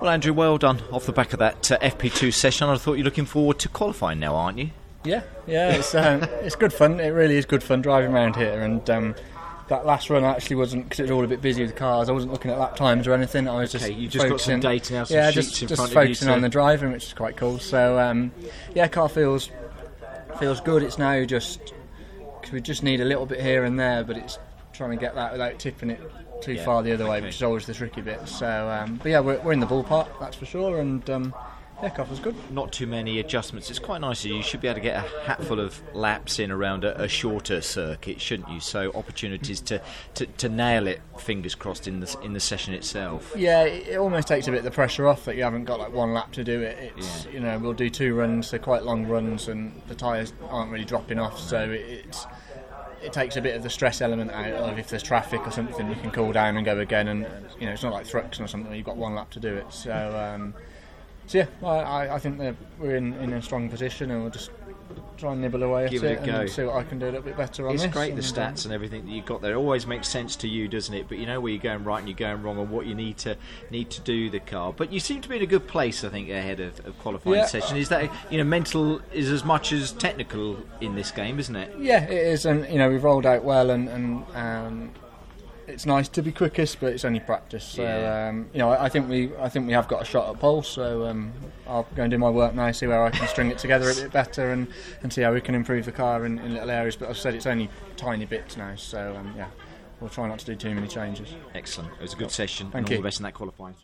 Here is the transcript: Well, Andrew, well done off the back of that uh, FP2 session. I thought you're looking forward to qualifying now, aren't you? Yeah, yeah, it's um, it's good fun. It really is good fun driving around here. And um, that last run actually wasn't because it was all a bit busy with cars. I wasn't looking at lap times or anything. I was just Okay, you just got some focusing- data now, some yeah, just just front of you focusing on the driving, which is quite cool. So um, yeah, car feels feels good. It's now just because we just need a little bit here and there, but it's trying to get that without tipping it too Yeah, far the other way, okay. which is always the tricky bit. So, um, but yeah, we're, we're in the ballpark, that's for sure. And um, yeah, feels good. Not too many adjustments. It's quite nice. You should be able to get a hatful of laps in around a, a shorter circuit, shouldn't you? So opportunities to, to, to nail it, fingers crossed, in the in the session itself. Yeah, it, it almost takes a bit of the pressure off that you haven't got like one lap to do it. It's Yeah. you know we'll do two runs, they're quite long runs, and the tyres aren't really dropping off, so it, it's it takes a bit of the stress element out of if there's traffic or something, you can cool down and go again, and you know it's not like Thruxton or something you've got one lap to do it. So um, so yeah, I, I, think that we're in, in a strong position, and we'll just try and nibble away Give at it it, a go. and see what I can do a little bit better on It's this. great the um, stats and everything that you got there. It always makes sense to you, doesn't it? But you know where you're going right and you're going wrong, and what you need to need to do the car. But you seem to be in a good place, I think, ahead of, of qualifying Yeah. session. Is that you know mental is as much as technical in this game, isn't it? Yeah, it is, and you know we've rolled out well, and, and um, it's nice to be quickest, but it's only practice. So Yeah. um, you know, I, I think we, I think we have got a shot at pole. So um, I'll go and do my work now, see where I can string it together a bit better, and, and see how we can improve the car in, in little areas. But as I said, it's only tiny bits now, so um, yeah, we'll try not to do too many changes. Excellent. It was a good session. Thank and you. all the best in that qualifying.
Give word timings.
Well, 0.00 0.10
Andrew, 0.10 0.32
well 0.32 0.56
done 0.56 0.80
off 0.90 1.04
the 1.04 1.12
back 1.12 1.34
of 1.34 1.40
that 1.40 1.70
uh, 1.70 1.78
FP2 1.78 2.32
session. 2.32 2.68
I 2.68 2.76
thought 2.76 2.94
you're 2.94 3.04
looking 3.04 3.26
forward 3.26 3.58
to 3.58 3.68
qualifying 3.68 4.18
now, 4.18 4.34
aren't 4.34 4.58
you? 4.58 4.70
Yeah, 5.04 5.22
yeah, 5.46 5.72
it's 5.74 5.94
um, 5.94 6.22
it's 6.42 6.56
good 6.56 6.72
fun. 6.72 7.00
It 7.00 7.08
really 7.10 7.36
is 7.36 7.44
good 7.44 7.62
fun 7.62 7.82
driving 7.82 8.12
around 8.12 8.36
here. 8.36 8.62
And 8.62 8.88
um, 8.88 9.14
that 9.68 9.84
last 9.84 10.08
run 10.08 10.24
actually 10.24 10.56
wasn't 10.56 10.84
because 10.84 11.00
it 11.00 11.02
was 11.04 11.10
all 11.10 11.24
a 11.24 11.28
bit 11.28 11.42
busy 11.42 11.62
with 11.62 11.76
cars. 11.76 12.08
I 12.08 12.12
wasn't 12.12 12.32
looking 12.32 12.50
at 12.50 12.58
lap 12.58 12.76
times 12.76 13.06
or 13.06 13.12
anything. 13.12 13.46
I 13.46 13.56
was 13.56 13.72
just 13.72 13.84
Okay, 13.84 13.94
you 13.94 14.08
just 14.08 14.26
got 14.26 14.40
some 14.40 14.60
focusing- 14.60 14.60
data 14.60 14.92
now, 14.94 15.04
some 15.04 15.16
yeah, 15.16 15.30
just 15.30 15.56
just 15.58 15.74
front 15.74 15.90
of 15.90 15.94
you 15.96 16.02
focusing 16.02 16.28
on 16.30 16.40
the 16.40 16.48
driving, 16.48 16.92
which 16.92 17.04
is 17.04 17.12
quite 17.12 17.36
cool. 17.36 17.58
So 17.58 17.98
um, 17.98 18.32
yeah, 18.74 18.88
car 18.88 19.08
feels 19.10 19.50
feels 20.38 20.60
good. 20.62 20.82
It's 20.82 20.96
now 20.98 21.24
just 21.24 21.74
because 22.40 22.52
we 22.52 22.62
just 22.62 22.82
need 22.82 23.02
a 23.02 23.04
little 23.04 23.26
bit 23.26 23.40
here 23.42 23.64
and 23.64 23.78
there, 23.78 24.02
but 24.02 24.16
it's 24.16 24.38
trying 24.80 24.96
to 24.96 24.96
get 24.96 25.14
that 25.14 25.30
without 25.32 25.58
tipping 25.58 25.90
it 25.90 26.00
too 26.40 26.54
Yeah, 26.54 26.64
far 26.64 26.82
the 26.82 26.92
other 26.92 27.06
way, 27.06 27.18
okay. 27.18 27.26
which 27.26 27.34
is 27.36 27.42
always 27.42 27.66
the 27.66 27.74
tricky 27.74 28.00
bit. 28.00 28.26
So, 28.26 28.46
um, 28.70 28.96
but 29.02 29.10
yeah, 29.10 29.20
we're, 29.20 29.38
we're 29.40 29.52
in 29.52 29.60
the 29.60 29.66
ballpark, 29.66 30.08
that's 30.18 30.34
for 30.36 30.46
sure. 30.46 30.80
And 30.80 31.08
um, 31.10 31.34
yeah, 31.82 31.90
feels 32.02 32.18
good. 32.18 32.34
Not 32.50 32.72
too 32.72 32.86
many 32.86 33.20
adjustments. 33.20 33.68
It's 33.68 33.78
quite 33.78 34.00
nice. 34.00 34.24
You 34.24 34.42
should 34.42 34.62
be 34.62 34.68
able 34.68 34.76
to 34.76 34.80
get 34.80 34.96
a 35.04 35.08
hatful 35.26 35.60
of 35.60 35.82
laps 35.94 36.38
in 36.38 36.50
around 36.50 36.84
a, 36.84 36.98
a 37.02 37.08
shorter 37.08 37.60
circuit, 37.60 38.22
shouldn't 38.22 38.48
you? 38.48 38.60
So 38.60 38.90
opportunities 38.94 39.60
to, 39.62 39.82
to, 40.14 40.24
to 40.24 40.48
nail 40.48 40.86
it, 40.86 41.02
fingers 41.18 41.54
crossed, 41.54 41.86
in 41.86 42.00
the 42.00 42.18
in 42.22 42.32
the 42.32 42.40
session 42.40 42.72
itself. 42.72 43.34
Yeah, 43.36 43.64
it, 43.64 43.88
it 43.88 43.96
almost 43.98 44.28
takes 44.28 44.48
a 44.48 44.50
bit 44.50 44.58
of 44.58 44.64
the 44.64 44.70
pressure 44.70 45.06
off 45.06 45.26
that 45.26 45.36
you 45.36 45.42
haven't 45.42 45.64
got 45.66 45.78
like 45.78 45.92
one 45.92 46.14
lap 46.14 46.32
to 46.32 46.42
do 46.44 46.62
it. 46.62 46.94
It's 46.96 47.26
Yeah. 47.26 47.32
you 47.32 47.40
know 47.40 47.58
we'll 47.58 47.74
do 47.74 47.90
two 47.90 48.14
runs, 48.14 48.50
they're 48.50 48.60
quite 48.60 48.82
long 48.82 49.06
runs, 49.06 49.48
and 49.48 49.78
the 49.88 49.94
tyres 49.94 50.32
aren't 50.48 50.70
really 50.72 50.86
dropping 50.86 51.18
off, 51.18 51.38
so 51.38 51.60
it, 51.70 51.80
it's 52.06 52.26
it 53.02 53.12
takes 53.12 53.36
a 53.36 53.40
bit 53.40 53.56
of 53.56 53.62
the 53.62 53.70
stress 53.70 54.00
element 54.00 54.30
out 54.30 54.52
of 54.52 54.78
if 54.78 54.88
there's 54.88 55.02
traffic 55.02 55.46
or 55.46 55.50
something, 55.50 55.88
you 55.88 55.96
can 55.96 56.10
cool 56.10 56.32
down 56.32 56.56
and 56.56 56.64
go 56.64 56.78
again, 56.78 57.08
and 57.08 57.26
you 57.58 57.66
know 57.66 57.72
it's 57.72 57.82
not 57.82 57.92
like 57.92 58.06
Thruxton 58.06 58.44
or 58.44 58.46
something 58.46 58.72
you've 58.74 58.86
got 58.86 58.96
one 58.96 59.14
lap 59.14 59.30
to 59.30 59.40
do 59.40 59.54
it. 59.54 59.72
So 59.72 59.92
um, 59.92 60.54
so 61.26 61.38
yeah, 61.38 61.46
I, 61.66 62.14
I, 62.14 62.18
think 62.18 62.38
that 62.38 62.56
we're 62.78 62.96
in, 62.96 63.14
in 63.14 63.32
a 63.32 63.42
strong 63.42 63.68
position, 63.68 64.10
and 64.10 64.22
we'll 64.22 64.32
just 64.32 64.50
try 65.20 65.32
and 65.32 65.40
nibble 65.40 65.62
away 65.62 65.88
Give 65.88 66.02
at 66.04 66.10
it 66.10 66.18
it, 66.18 66.22
a 66.22 66.26
go. 66.26 66.40
and 66.40 66.50
see 66.50 66.62
what 66.64 66.76
I 66.76 66.82
can 66.82 66.98
do 66.98 67.04
a 67.04 67.06
little 67.06 67.22
bit 67.22 67.36
better 67.36 67.68
on 67.68 67.74
It's 67.74 67.84
this. 67.84 67.92
great 67.92 68.16
the 68.16 68.22
um, 68.22 68.52
stats 68.54 68.64
and 68.64 68.74
everything 68.74 69.04
that 69.04 69.10
you 69.12 69.22
got 69.22 69.42
there. 69.42 69.52
It 69.52 69.56
always 69.56 69.86
makes 69.86 70.08
sense 70.08 70.34
to 70.36 70.48
you, 70.48 70.66
doesn't 70.68 70.94
it? 70.94 71.06
But 71.08 71.18
you 71.18 71.26
know 71.26 71.40
where 71.40 71.52
you're 71.52 71.62
going 71.62 71.84
right 71.84 71.98
and 71.98 72.08
you're 72.08 72.16
going 72.16 72.42
wrong, 72.42 72.58
and 72.58 72.70
what 72.70 72.86
you 72.86 72.94
need 72.94 73.18
to 73.18 73.36
need 73.70 73.90
to 73.90 74.00
do 74.00 74.30
the 74.30 74.40
car. 74.40 74.72
But 74.72 74.92
you 74.92 74.98
seem 75.00 75.20
to 75.22 75.28
be 75.28 75.36
in 75.36 75.42
a 75.42 75.46
good 75.46 75.66
place, 75.68 76.02
I 76.04 76.08
think, 76.08 76.28
ahead 76.30 76.60
of, 76.60 76.84
of 76.86 76.98
qualifying 76.98 77.36
Yeah. 77.36 77.46
session. 77.46 77.76
Is 77.76 77.88
that 77.90 78.10
you 78.30 78.38
know 78.38 78.44
mental 78.44 79.00
is 79.12 79.30
as 79.30 79.44
much 79.44 79.72
as 79.72 79.92
technical 79.92 80.58
in 80.80 80.94
this 80.94 81.10
game, 81.10 81.38
isn't 81.38 81.56
it? 81.56 81.74
Yeah, 81.78 82.04
it 82.04 82.12
is, 82.26 82.46
and 82.46 82.66
you 82.68 82.78
know 82.78 82.88
we've 82.90 83.04
rolled 83.04 83.26
out 83.26 83.44
well, 83.44 83.70
and, 83.70 83.88
and 83.88 84.24
um, 84.34 84.90
it's 85.70 85.86
nice 85.86 86.08
to 86.08 86.22
be 86.22 86.32
quickest, 86.32 86.80
but 86.80 86.92
it's 86.92 87.04
only 87.04 87.20
practice. 87.20 87.64
So 87.64 87.82
Yeah. 87.82 88.28
um, 88.28 88.48
you 88.52 88.58
know, 88.58 88.70
I, 88.70 88.84
I 88.84 88.88
think 88.88 89.08
we, 89.08 89.30
I 89.38 89.48
think 89.48 89.66
we 89.66 89.72
have 89.72 89.88
got 89.88 90.02
a 90.02 90.04
shot 90.04 90.28
at 90.28 90.40
pole. 90.40 90.62
So 90.62 91.06
um, 91.06 91.32
I'll 91.66 91.86
go 91.94 92.02
and 92.02 92.10
do 92.10 92.18
my 92.18 92.30
work 92.30 92.54
now, 92.54 92.70
see 92.72 92.86
where 92.86 93.02
I 93.02 93.10
can 93.10 93.26
string 93.28 93.50
it 93.50 93.58
together 93.58 93.90
a 93.90 93.94
bit 93.94 94.12
better, 94.12 94.50
and, 94.50 94.68
and 95.02 95.12
see 95.12 95.22
how 95.22 95.32
we 95.32 95.40
can 95.40 95.54
improve 95.54 95.84
the 95.84 95.92
car 95.92 96.26
in, 96.26 96.38
in 96.40 96.54
little 96.54 96.70
areas. 96.70 96.96
But 96.96 97.10
as 97.10 97.18
I 97.18 97.20
said, 97.20 97.34
it's 97.34 97.46
only 97.46 97.70
tiny 97.96 98.26
bits 98.26 98.56
now, 98.56 98.74
so 98.76 99.16
um, 99.16 99.32
yeah, 99.36 99.48
we'll 100.00 100.10
try 100.10 100.28
not 100.28 100.38
to 100.40 100.46
do 100.46 100.56
too 100.56 100.74
many 100.74 100.88
changes. 100.88 101.34
Excellent. 101.54 101.92
It 101.94 102.02
was 102.02 102.12
a 102.12 102.16
good 102.16 102.30
session. 102.30 102.70
Thank 102.70 102.74
and 102.86 102.90
you. 102.90 102.96
all 102.96 103.02
the 103.02 103.06
best 103.06 103.20
in 103.20 103.24
that 103.24 103.34
qualifying. 103.34 103.74